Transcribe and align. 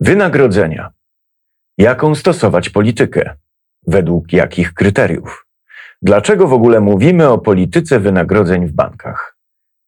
Wynagrodzenia. 0.00 0.90
Jaką 1.78 2.14
stosować 2.14 2.70
politykę? 2.70 3.36
Według 3.86 4.32
jakich 4.32 4.74
kryteriów? 4.74 5.46
Dlaczego 6.02 6.48
w 6.48 6.52
ogóle 6.52 6.80
mówimy 6.80 7.28
o 7.28 7.38
polityce 7.38 8.00
wynagrodzeń 8.00 8.66
w 8.66 8.72
bankach? 8.72 9.36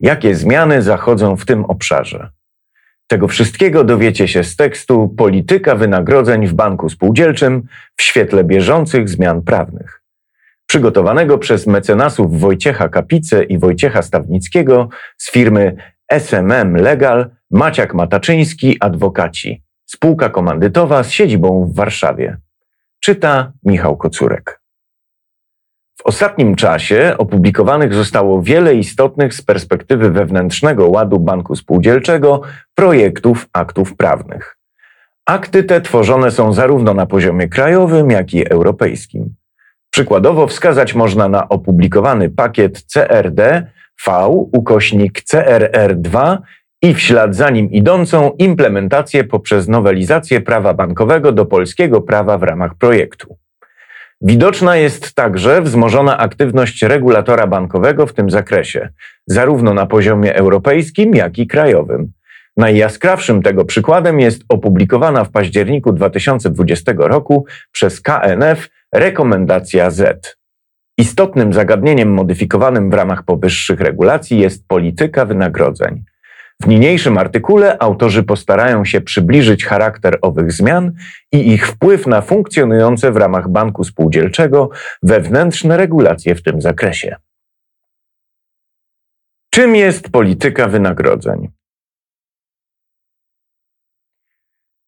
Jakie 0.00 0.34
zmiany 0.34 0.82
zachodzą 0.82 1.36
w 1.36 1.46
tym 1.46 1.64
obszarze? 1.64 2.30
Tego 3.06 3.28
wszystkiego 3.28 3.84
dowiecie 3.84 4.28
się 4.28 4.44
z 4.44 4.56
tekstu 4.56 5.08
Polityka 5.08 5.74
wynagrodzeń 5.74 6.46
w 6.46 6.54
banku 6.54 6.88
spółdzielczym 6.88 7.62
w 7.96 8.02
świetle 8.02 8.44
bieżących 8.44 9.08
zmian 9.08 9.42
prawnych. 9.42 10.02
Przygotowanego 10.66 11.38
przez 11.38 11.66
mecenasów 11.66 12.40
Wojciecha 12.40 12.88
Kapice 12.88 13.44
i 13.44 13.58
Wojciecha 13.58 14.02
Stawnickiego 14.02 14.88
z 15.16 15.30
firmy 15.30 15.76
SMM 16.08 16.76
Legal 16.76 17.30
Maciak 17.50 17.94
Mataczyński 17.94 18.76
Adwokaci 18.80 19.63
Spółka 19.86 20.28
komandytowa 20.28 21.02
z 21.02 21.10
siedzibą 21.10 21.64
w 21.66 21.74
Warszawie. 21.74 22.36
Czyta 23.00 23.52
Michał 23.64 23.96
Kocurek. 23.96 24.60
W 25.98 26.06
ostatnim 26.06 26.54
czasie 26.56 27.14
opublikowanych 27.18 27.94
zostało 27.94 28.42
wiele 28.42 28.74
istotnych 28.74 29.34
z 29.34 29.42
perspektywy 29.42 30.10
wewnętrznego 30.10 30.88
ładu 30.88 31.20
banku 31.20 31.56
spółdzielczego 31.56 32.40
projektów 32.74 33.48
aktów 33.52 33.96
prawnych. 33.96 34.56
Akty 35.26 35.64
te 35.64 35.80
tworzone 35.80 36.30
są 36.30 36.52
zarówno 36.52 36.94
na 36.94 37.06
poziomie 37.06 37.48
krajowym, 37.48 38.10
jak 38.10 38.34
i 38.34 38.50
europejskim. 38.50 39.34
Przykładowo 39.90 40.46
wskazać 40.46 40.94
można 40.94 41.28
na 41.28 41.48
opublikowany 41.48 42.30
pakiet 42.30 42.82
CRD 42.82 43.66
V 44.06 44.28
ukośnik 44.52 45.22
CRR2 45.22 46.38
i 46.84 46.94
w 46.94 47.00
ślad 47.00 47.34
za 47.34 47.50
nim 47.50 47.70
idącą 47.70 48.30
implementację 48.38 49.24
poprzez 49.24 49.68
nowelizację 49.68 50.40
prawa 50.40 50.74
bankowego 50.74 51.32
do 51.32 51.46
polskiego 51.46 52.00
prawa 52.00 52.38
w 52.38 52.42
ramach 52.42 52.74
projektu. 52.74 53.36
Widoczna 54.20 54.76
jest 54.76 55.14
także 55.14 55.62
wzmożona 55.62 56.18
aktywność 56.18 56.82
regulatora 56.82 57.46
bankowego 57.46 58.06
w 58.06 58.12
tym 58.12 58.30
zakresie, 58.30 58.88
zarówno 59.26 59.74
na 59.74 59.86
poziomie 59.86 60.34
europejskim, 60.34 61.14
jak 61.14 61.38
i 61.38 61.46
krajowym. 61.46 62.12
Najjaskrawszym 62.56 63.42
tego 63.42 63.64
przykładem 63.64 64.20
jest 64.20 64.42
opublikowana 64.48 65.24
w 65.24 65.30
październiku 65.30 65.92
2020 65.92 66.92
roku 66.96 67.46
przez 67.72 68.00
KNF 68.00 68.68
rekomendacja 68.92 69.90
Z. 69.90 70.36
Istotnym 70.98 71.52
zagadnieniem 71.52 72.12
modyfikowanym 72.12 72.90
w 72.90 72.94
ramach 72.94 73.22
powyższych 73.22 73.80
regulacji 73.80 74.38
jest 74.38 74.68
polityka 74.68 75.24
wynagrodzeń. 75.24 76.04
W 76.62 76.66
niniejszym 76.66 77.18
artykule 77.18 77.78
autorzy 77.78 78.22
postarają 78.22 78.84
się 78.84 79.00
przybliżyć 79.00 79.64
charakter 79.64 80.18
owych 80.22 80.52
zmian 80.52 80.92
i 81.32 81.52
ich 81.52 81.68
wpływ 81.68 82.06
na 82.06 82.20
funkcjonujące 82.20 83.12
w 83.12 83.16
ramach 83.16 83.48
banku 83.48 83.84
spółdzielczego 83.84 84.70
wewnętrzne 85.02 85.76
regulacje 85.76 86.34
w 86.34 86.42
tym 86.42 86.60
zakresie. 86.60 87.16
Czym 89.50 89.76
jest 89.76 90.10
polityka 90.10 90.68
wynagrodzeń? 90.68 91.48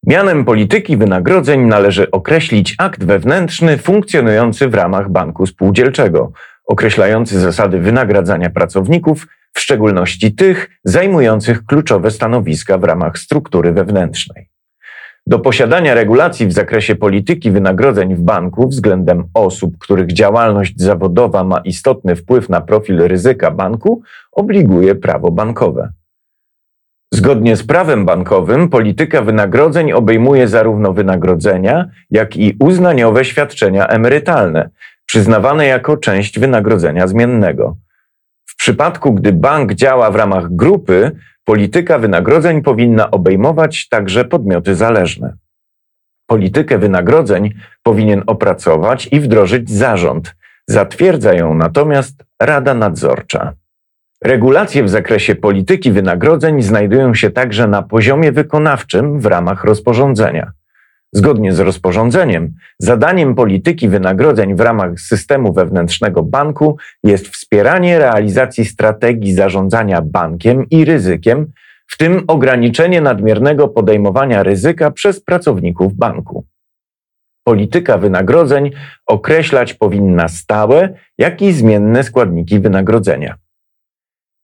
Mianem 0.03 0.45
polityki 0.45 0.97
wynagrodzeń 0.97 1.61
należy 1.61 2.11
określić 2.11 2.75
akt 2.77 3.03
wewnętrzny 3.03 3.77
funkcjonujący 3.77 4.69
w 4.69 4.73
ramach 4.73 5.09
banku 5.09 5.45
spółdzielczego, 5.45 6.31
określający 6.65 7.39
zasady 7.39 7.79
wynagradzania 7.79 8.49
pracowników 8.49 9.27
w 9.53 9.59
szczególności 9.59 10.35
tych 10.35 10.69
zajmujących 10.83 11.65
kluczowe 11.65 12.11
stanowiska 12.11 12.77
w 12.77 12.83
ramach 12.83 13.17
struktury 13.17 13.73
wewnętrznej. 13.73 14.49
Do 15.27 15.39
posiadania 15.39 15.93
regulacji 15.93 16.47
w 16.47 16.53
zakresie 16.53 16.95
polityki 16.95 17.51
wynagrodzeń 17.51 18.15
w 18.15 18.21
banku 18.21 18.67
względem 18.67 19.23
osób, 19.33 19.77
których 19.77 20.13
działalność 20.13 20.73
zawodowa 20.77 21.43
ma 21.43 21.59
istotny 21.59 22.15
wpływ 22.15 22.49
na 22.49 22.61
profil 22.61 23.07
ryzyka 23.07 23.51
banku, 23.51 24.01
obliguje 24.31 24.95
prawo 24.95 25.31
bankowe. 25.31 25.91
Zgodnie 27.13 27.55
z 27.55 27.63
prawem 27.63 28.05
bankowym, 28.05 28.69
polityka 28.69 29.21
wynagrodzeń 29.21 29.91
obejmuje 29.91 30.47
zarówno 30.47 30.93
wynagrodzenia, 30.93 31.89
jak 32.11 32.37
i 32.37 32.55
uznaniowe 32.59 33.25
świadczenia 33.25 33.87
emerytalne, 33.87 34.69
przyznawane 35.05 35.65
jako 35.65 35.97
część 35.97 36.39
wynagrodzenia 36.39 37.07
zmiennego 37.07 37.77
przypadku, 38.67 39.13
gdy 39.13 39.33
bank 39.33 39.73
działa 39.73 40.11
w 40.11 40.15
ramach 40.15 40.55
grupy, 40.55 41.11
polityka 41.45 41.99
wynagrodzeń 41.99 42.61
powinna 42.61 43.11
obejmować 43.11 43.89
także 43.89 44.25
podmioty 44.25 44.75
zależne. 44.75 45.33
Politykę 46.25 46.77
wynagrodzeń 46.77 47.53
powinien 47.83 48.23
opracować 48.27 49.07
i 49.11 49.19
wdrożyć 49.19 49.71
zarząd. 49.71 50.35
Zatwierdza 50.67 51.33
ją 51.33 51.53
natomiast 51.53 52.25
Rada 52.41 52.73
Nadzorcza. 52.73 53.53
Regulacje 54.23 54.83
w 54.83 54.89
zakresie 54.89 55.35
polityki 55.35 55.91
wynagrodzeń 55.91 56.61
znajdują 56.61 57.13
się 57.13 57.29
także 57.29 57.67
na 57.67 57.81
poziomie 57.83 58.31
wykonawczym 58.31 59.19
w 59.19 59.25
ramach 59.25 59.63
rozporządzenia. 59.63 60.51
Zgodnie 61.13 61.53
z 61.53 61.59
rozporządzeniem, 61.59 62.53
zadaniem 62.79 63.35
polityki 63.35 63.89
wynagrodzeń 63.89 64.55
w 64.55 64.59
ramach 64.59 64.99
systemu 64.99 65.53
wewnętrznego 65.53 66.23
banku 66.23 66.77
jest 67.03 67.27
wspieranie 67.27 67.99
realizacji 67.99 68.65
strategii 68.65 69.33
zarządzania 69.33 70.01
bankiem 70.01 70.69
i 70.69 70.85
ryzykiem, 70.85 71.51
w 71.87 71.97
tym 71.97 72.23
ograniczenie 72.27 73.01
nadmiernego 73.01 73.67
podejmowania 73.67 74.43
ryzyka 74.43 74.91
przez 74.91 75.23
pracowników 75.23 75.93
banku. 75.93 76.45
Polityka 77.43 77.97
wynagrodzeń 77.97 78.71
określać 79.05 79.73
powinna 79.73 80.27
stałe, 80.27 80.93
jak 81.17 81.41
i 81.41 81.53
zmienne 81.53 82.03
składniki 82.03 82.59
wynagrodzenia. 82.59 83.35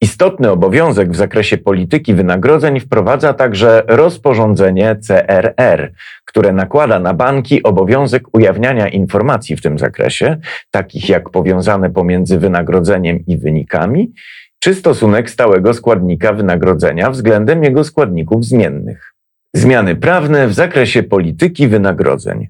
Istotny 0.04 0.52
obowiązek 0.52 1.12
w 1.12 1.16
zakresie 1.16 1.58
polityki 1.58 2.14
wynagrodzeń 2.14 2.80
wprowadza 2.80 3.34
także 3.34 3.84
rozporządzenie 3.88 4.96
CRR, 4.96 5.94
które 6.26 6.54
nakłada 6.54 7.00
na 7.00 7.14
banki 7.14 7.64
obowiązek 7.64 8.24
ujawniania 8.34 8.88
informacji 8.88 9.56
w 9.56 9.62
tym 9.62 9.80
zakresie, 9.80 10.38
takich 10.72 11.10
jak 11.10 11.30
powiązane 11.30 11.90
pomiędzy 11.90 12.40
wynagrodzeniem 12.40 13.26
i 13.28 13.38
wynikami, 13.38 14.14
czy 14.60 14.76
stosunek 14.76 15.30
stałego 15.30 15.74
składnika 15.74 16.34
wynagrodzenia 16.34 17.10
względem 17.10 17.64
jego 17.64 17.84
składników 17.84 18.46
zmiennych. 18.46 19.14
Zmiany 19.54 19.96
prawne 19.96 20.48
w 20.48 20.54
zakresie 20.54 21.04
polityki 21.04 21.68
wynagrodzeń. 21.68 22.48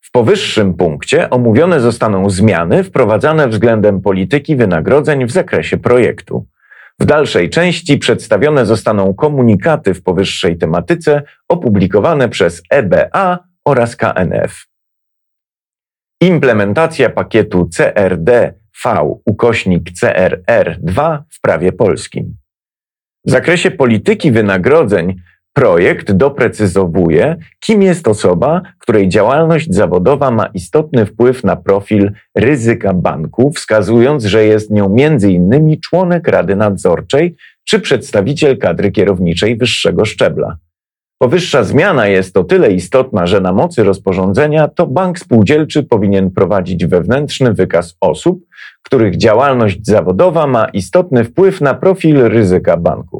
W 0.00 0.10
powyższym 0.10 0.74
punkcie 0.74 1.30
omówione 1.30 1.80
zostaną 1.80 2.30
zmiany 2.30 2.84
wprowadzane 2.84 3.48
względem 3.48 4.00
polityki 4.00 4.56
wynagrodzeń 4.56 5.26
w 5.26 5.32
zakresie 5.32 5.76
projektu. 5.76 6.46
W 7.00 7.04
dalszej 7.04 7.50
części 7.50 7.98
przedstawione 7.98 8.66
zostaną 8.66 9.14
komunikaty 9.14 9.94
w 9.94 10.02
powyższej 10.02 10.58
tematyce 10.58 11.22
opublikowane 11.48 12.28
przez 12.28 12.62
EBA 12.70 13.38
oraz 13.64 13.96
KNF. 13.96 14.66
Implementacja 16.20 17.10
pakietu 17.10 17.68
CRD 17.68 18.54
V 18.84 19.20
ukośnik 19.26 19.90
CRR2 20.02 21.22
w 21.30 21.40
prawie 21.40 21.72
polskim. 21.72 22.36
W 23.26 23.30
zakresie 23.30 23.70
polityki 23.70 24.32
wynagrodzeń 24.32 25.16
Projekt 25.56 26.12
doprecyzowuje, 26.12 27.36
kim 27.60 27.82
jest 27.82 28.08
osoba, 28.08 28.62
której 28.78 29.08
działalność 29.08 29.74
zawodowa 29.74 30.30
ma 30.30 30.46
istotny 30.46 31.06
wpływ 31.06 31.44
na 31.44 31.56
profil 31.56 32.12
ryzyka 32.34 32.94
banku, 32.94 33.52
wskazując, 33.52 34.24
że 34.24 34.44
jest 34.44 34.70
nią 34.70 34.96
m.in. 34.98 35.80
członek 35.80 36.28
Rady 36.28 36.56
Nadzorczej 36.56 37.36
czy 37.64 37.80
przedstawiciel 37.80 38.58
kadry 38.58 38.90
kierowniczej 38.90 39.56
wyższego 39.56 40.04
szczebla. 40.04 40.56
Powyższa 41.18 41.64
zmiana 41.64 42.06
jest 42.06 42.36
o 42.36 42.44
tyle 42.44 42.72
istotna, 42.72 43.26
że 43.26 43.40
na 43.40 43.52
mocy 43.52 43.84
rozporządzenia 43.84 44.68
to 44.68 44.86
bank 44.86 45.18
spółdzielczy 45.18 45.82
powinien 45.82 46.30
prowadzić 46.30 46.86
wewnętrzny 46.86 47.52
wykaz 47.52 47.96
osób, 48.00 48.44
których 48.82 49.16
działalność 49.16 49.86
zawodowa 49.86 50.46
ma 50.46 50.64
istotny 50.64 51.24
wpływ 51.24 51.60
na 51.60 51.74
profil 51.74 52.28
ryzyka 52.28 52.76
banku. 52.76 53.15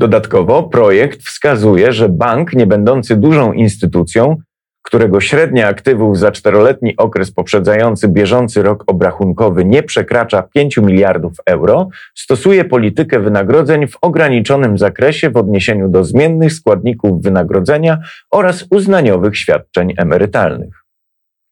Dodatkowo 0.00 0.62
projekt 0.62 1.22
wskazuje, 1.22 1.92
że 1.92 2.08
bank, 2.08 2.52
nie 2.52 2.66
będący 2.66 3.16
dużą 3.16 3.52
instytucją, 3.52 4.36
którego 4.82 5.20
średnia 5.20 5.68
aktywów 5.68 6.18
za 6.18 6.32
czteroletni 6.32 6.96
okres 6.96 7.30
poprzedzający 7.30 8.08
bieżący 8.08 8.62
rok 8.62 8.84
obrachunkowy 8.86 9.64
nie 9.64 9.82
przekracza 9.82 10.42
5 10.42 10.76
miliardów 10.76 11.32
euro, 11.46 11.88
stosuje 12.14 12.64
politykę 12.64 13.20
wynagrodzeń 13.20 13.86
w 13.86 13.98
ograniczonym 14.00 14.78
zakresie 14.78 15.30
w 15.30 15.36
odniesieniu 15.36 15.88
do 15.88 16.04
zmiennych 16.04 16.52
składników 16.52 17.22
wynagrodzenia 17.22 17.98
oraz 18.30 18.64
uznaniowych 18.70 19.38
świadczeń 19.38 19.94
emerytalnych. 19.96 20.84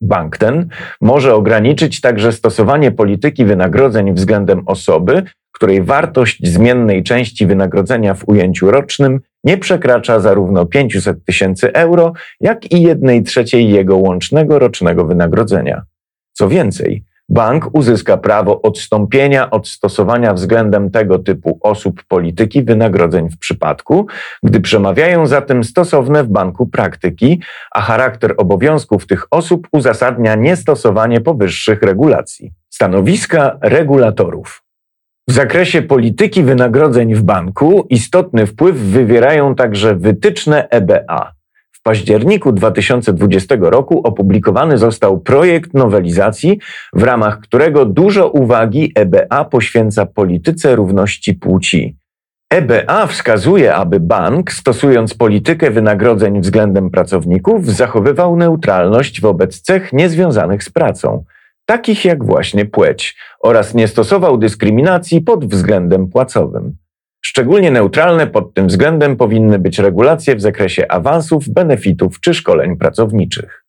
Bank 0.01 0.39
ten 0.39 0.69
może 1.01 1.35
ograniczyć 1.35 2.01
także 2.01 2.33
stosowanie 2.33 2.93
polityki 2.93 3.45
wynagrodzeń 3.45 4.15
względem 4.15 4.63
osoby, 4.67 5.23
której 5.57 5.83
wartość 5.83 6.49
zmiennej 6.49 7.03
części 7.03 7.47
wynagrodzenia 7.47 8.15
w 8.15 8.29
ujęciu 8.29 8.71
rocznym 8.71 9.21
nie 9.45 9.59
przekracza 9.59 10.21
zarówno 10.21 10.67
500 10.67 11.25
tysięcy 11.25 11.73
euro, 11.73 12.13
jak 12.41 12.73
i 12.73 12.83
1 12.83 13.25
trzeciej 13.25 13.71
jego 13.71 13.97
łącznego 13.97 14.59
rocznego 14.59 15.05
wynagrodzenia. 15.05 15.83
Co 16.33 16.49
więcej, 16.49 17.05
bank 17.29 17.71
uzyska 17.73 18.17
prawo 18.17 18.63
odstąpienia 18.63 19.51
od 19.51 19.69
stosowania 19.69 20.35
względem 20.35 20.91
tego 20.91 21.19
typu 21.19 21.59
osób 21.63 22.03
polityki 22.09 22.63
wynagrodzeń 22.63 23.31
w 23.31 23.39
przypadku, 23.39 24.07
gdy 24.43 24.61
przemawiają 24.61 25.27
za 25.27 25.43
tym 25.43 25.65
stosowne 25.65 26.25
w 26.25 26.29
banku 26.29 26.67
praktyki, 26.67 27.43
a 27.75 27.81
charakter 27.81 28.35
obowiązków 28.37 29.07
tych 29.07 29.27
osób 29.31 29.69
uzasadnia 29.73 30.35
niestosowanie 30.35 31.21
powyższych 31.21 31.83
regulacji. 31.83 32.53
Stanowiska 32.71 33.59
regulatorów. 33.63 34.66
W 35.29 35.33
zakresie 35.33 35.83
polityki 35.83 36.43
wynagrodzeń 36.43 37.15
w 37.15 37.23
banku 37.23 37.87
istotny 37.91 38.47
wpływ 38.47 38.77
wywierają 38.77 39.55
także 39.55 39.97
wytyczne 39.97 40.69
EBA. 40.69 41.33
W 41.73 41.83
październiku 41.83 42.53
2020 42.53 43.57
roku 43.61 44.01
opublikowany 44.05 44.79
został 44.79 45.21
projekt 45.21 45.75
nowelizacji, 45.75 46.59
w 46.93 47.03
ramach 47.03 47.41
którego 47.41 47.85
dużo 47.85 48.29
uwagi 48.29 48.93
EBA 48.95 49.45
poświęca 49.45 50.07
polityce 50.07 50.77
równości 50.77 51.35
płci. 51.35 51.97
EBA 52.51 53.07
wskazuje, 53.07 53.75
aby 53.75 54.01
bank, 54.01 54.53
stosując 54.53 55.15
politykę 55.15 55.71
wynagrodzeń 55.71 56.41
względem 56.41 56.91
pracowników, 56.91 57.67
zachowywał 57.67 58.37
neutralność 58.37 59.21
wobec 59.21 59.61
cech 59.61 59.93
niezwiązanych 59.93 60.65
z 60.65 60.71
pracą 60.71 61.25
takich 61.67 62.05
jak 62.05 62.25
właśnie 62.25 62.65
płeć, 62.67 63.17
oraz 63.41 63.75
nie 63.75 63.89
stosował 63.89 64.39
dyskryminacji 64.39 65.21
pod 65.21 65.47
względem 65.47 66.09
płacowym. 66.09 66.77
Szczególnie 67.25 67.71
neutralne 67.71 68.27
pod 68.27 68.55
tym 68.55 68.67
względem 68.67 69.17
powinny 69.17 69.59
być 69.59 69.79
regulacje 69.79 70.37
w 70.37 70.41
zakresie 70.41 70.93
awansów, 70.93 71.49
benefitów 71.49 72.21
czy 72.21 72.35
szkoleń 72.35 72.77
pracowniczych. 72.77 73.65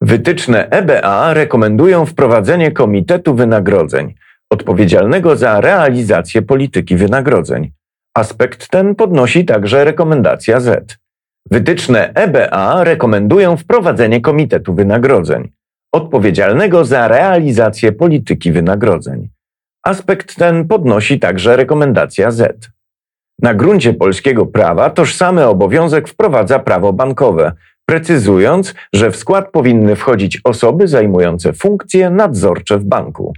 Wytyczne 0.00 0.68
EBA 0.70 1.34
rekomendują 1.34 2.06
wprowadzenie 2.06 2.72
Komitetu 2.72 3.34
Wynagrodzeń, 3.34 4.14
odpowiedzialnego 4.50 5.36
za 5.36 5.60
realizację 5.60 6.42
polityki 6.42 6.96
wynagrodzeń. 6.96 7.72
Aspekt 8.14 8.68
ten 8.68 8.94
podnosi 8.94 9.44
także 9.44 9.84
rekomendacja 9.84 10.60
Z. 10.60 10.98
Wytyczne 11.50 12.12
EBA 12.14 12.84
rekomendują 12.84 13.56
wprowadzenie 13.56 14.20
Komitetu 14.20 14.74
Wynagrodzeń 14.74 15.53
odpowiedzialnego 15.94 16.84
za 16.84 17.08
realizację 17.08 17.92
polityki 17.92 18.52
wynagrodzeń. 18.52 19.28
Aspekt 19.82 20.36
ten 20.36 20.68
podnosi 20.68 21.18
także 21.18 21.56
rekomendacja 21.56 22.30
Z. 22.30 22.70
Na 23.42 23.54
gruncie 23.54 23.94
polskiego 23.94 24.46
prawa 24.46 24.90
tożsamy 24.90 25.46
obowiązek 25.46 26.08
wprowadza 26.08 26.58
prawo 26.58 26.92
bankowe, 26.92 27.52
precyzując, 27.86 28.74
że 28.92 29.10
w 29.10 29.16
skład 29.16 29.50
powinny 29.50 29.96
wchodzić 29.96 30.40
osoby 30.44 30.88
zajmujące 30.88 31.52
funkcje 31.52 32.10
nadzorcze 32.10 32.78
w 32.78 32.84
banku. 32.84 33.32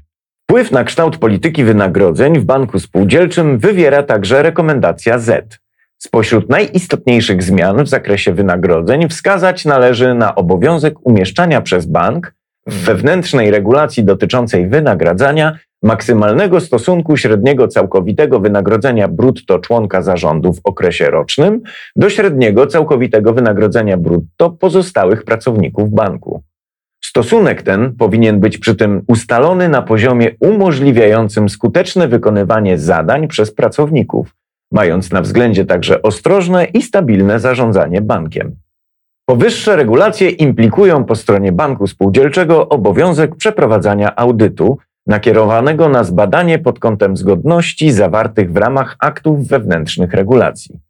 Wpływ 0.50 0.72
na 0.72 0.84
kształt 0.84 1.18
polityki 1.18 1.64
wynagrodzeń 1.64 2.38
w 2.38 2.44
banku 2.44 2.78
spółdzielczym 2.78 3.58
wywiera 3.58 4.02
także 4.02 4.42
rekomendacja 4.42 5.18
Z. 5.18 5.58
Spośród 5.98 6.50
najistotniejszych 6.50 7.42
zmian 7.42 7.84
w 7.84 7.88
zakresie 7.88 8.32
wynagrodzeń 8.32 9.08
wskazać 9.08 9.64
należy 9.64 10.14
na 10.14 10.34
obowiązek 10.34 10.94
umieszczania 11.06 11.60
przez 11.60 11.86
bank 11.86 12.34
w 12.66 12.84
wewnętrznej 12.84 13.50
regulacji 13.50 14.04
dotyczącej 14.04 14.68
wynagradzania 14.68 15.58
maksymalnego 15.82 16.60
stosunku 16.60 17.16
średniego 17.16 17.68
całkowitego 17.68 18.40
wynagrodzenia 18.40 19.08
brutto 19.08 19.58
członka 19.58 20.02
zarządu 20.02 20.52
w 20.52 20.60
okresie 20.64 21.10
rocznym 21.10 21.60
do 21.96 22.10
średniego 22.10 22.66
całkowitego 22.66 23.32
wynagrodzenia 23.32 23.96
brutto 23.96 24.50
pozostałych 24.50 25.24
pracowników 25.24 25.90
banku. 25.90 26.42
Stosunek 27.04 27.62
ten 27.62 27.94
powinien 27.94 28.40
być 28.40 28.58
przy 28.58 28.74
tym 28.74 29.02
ustalony 29.08 29.68
na 29.68 29.82
poziomie 29.82 30.30
umożliwiającym 30.40 31.48
skuteczne 31.48 32.08
wykonywanie 32.08 32.78
zadań 32.78 33.28
przez 33.28 33.54
pracowników, 33.54 34.34
mając 34.72 35.12
na 35.12 35.22
względzie 35.22 35.64
także 35.64 36.02
ostrożne 36.02 36.64
i 36.64 36.82
stabilne 36.82 37.40
zarządzanie 37.40 38.00
bankiem. 38.00 38.56
Powyższe 39.28 39.76
regulacje 39.76 40.30
implikują 40.30 41.04
po 41.04 41.14
stronie 41.14 41.52
banku 41.52 41.86
spółdzielczego 41.86 42.68
obowiązek 42.68 43.36
przeprowadzania 43.36 44.16
audytu 44.16 44.78
nakierowanego 45.06 45.88
na 45.88 46.04
zbadanie 46.04 46.58
pod 46.58 46.78
kątem 46.78 47.16
zgodności 47.16 47.90
zawartych 47.90 48.52
w 48.52 48.56
ramach 48.56 48.96
aktów 49.00 49.48
wewnętrznych 49.48 50.12
regulacji. 50.12 50.80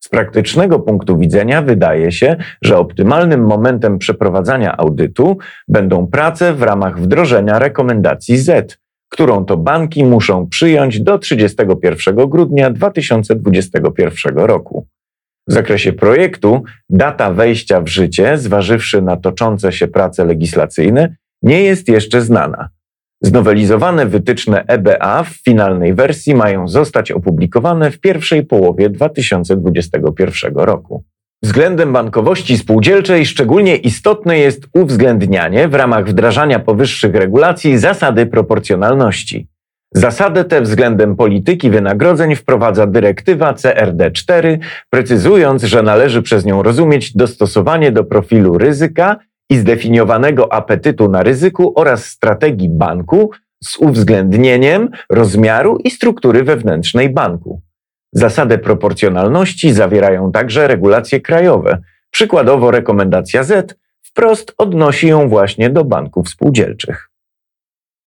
Z 0.00 0.08
praktycznego 0.08 0.78
punktu 0.78 1.18
widzenia 1.18 1.62
wydaje 1.62 2.12
się, 2.12 2.36
że 2.62 2.78
optymalnym 2.78 3.46
momentem 3.46 3.98
przeprowadzania 3.98 4.76
audytu 4.76 5.38
będą 5.68 6.06
prace 6.06 6.54
w 6.54 6.62
ramach 6.62 7.00
wdrożenia 7.00 7.58
rekomendacji 7.58 8.36
Z, 8.36 8.78
którą 9.08 9.44
to 9.44 9.56
banki 9.56 10.04
muszą 10.04 10.48
przyjąć 10.48 11.00
do 11.00 11.18
31 11.18 12.28
grudnia 12.28 12.70
2021 12.70 14.36
roku. 14.36 14.86
W 15.48 15.52
zakresie 15.52 15.92
projektu 15.92 16.62
data 16.90 17.32
wejścia 17.32 17.80
w 17.80 17.88
życie, 17.88 18.38
zważywszy 18.38 19.02
na 19.02 19.16
toczące 19.16 19.72
się 19.72 19.88
prace 19.88 20.24
legislacyjne, 20.24 21.16
nie 21.42 21.62
jest 21.62 21.88
jeszcze 21.88 22.20
znana. 22.20 22.68
Znowelizowane 23.22 24.06
wytyczne 24.06 24.64
EBA 24.66 25.22
w 25.22 25.28
finalnej 25.44 25.94
wersji 25.94 26.34
mają 26.34 26.68
zostać 26.68 27.10
opublikowane 27.12 27.90
w 27.90 28.00
pierwszej 28.00 28.46
połowie 28.46 28.90
2021 28.90 30.54
roku. 30.56 31.04
Względem 31.42 31.92
bankowości 31.92 32.58
spółdzielczej 32.58 33.26
szczególnie 33.26 33.76
istotne 33.76 34.38
jest 34.38 34.66
uwzględnianie 34.74 35.68
w 35.68 35.74
ramach 35.74 36.08
wdrażania 36.08 36.58
powyższych 36.58 37.14
regulacji 37.14 37.78
zasady 37.78 38.26
proporcjonalności. 38.26 39.48
Zasadę 39.96 40.44
tę 40.44 40.60
względem 40.60 41.16
polityki 41.16 41.70
wynagrodzeń 41.70 42.36
wprowadza 42.36 42.86
dyrektywa 42.86 43.52
CRD4, 43.52 44.58
precyzując, 44.90 45.62
że 45.62 45.82
należy 45.82 46.22
przez 46.22 46.44
nią 46.44 46.62
rozumieć 46.62 47.16
dostosowanie 47.16 47.92
do 47.92 48.04
profilu 48.04 48.58
ryzyka 48.58 49.16
i 49.50 49.56
zdefiniowanego 49.56 50.52
apetytu 50.52 51.08
na 51.08 51.22
ryzyku 51.22 51.72
oraz 51.76 52.04
strategii 52.04 52.68
banku 52.68 53.30
z 53.64 53.76
uwzględnieniem 53.76 54.88
rozmiaru 55.10 55.78
i 55.84 55.90
struktury 55.90 56.44
wewnętrznej 56.44 57.10
banku. 57.10 57.62
Zasadę 58.12 58.58
proporcjonalności 58.58 59.72
zawierają 59.72 60.32
także 60.32 60.68
regulacje 60.68 61.20
krajowe. 61.20 61.78
Przykładowo 62.10 62.70
rekomendacja 62.70 63.42
Z 63.42 63.78
wprost 64.02 64.54
odnosi 64.58 65.08
ją 65.08 65.28
właśnie 65.28 65.70
do 65.70 65.84
banków 65.84 66.28
spółdzielczych. 66.28 67.13